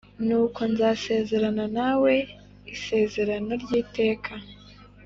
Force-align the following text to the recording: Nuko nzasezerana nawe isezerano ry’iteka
Nuko 0.27 0.59
nzasezerana 0.71 1.65
nawe 1.77 2.13
isezerano 2.75 3.51
ry’iteka 3.63 4.33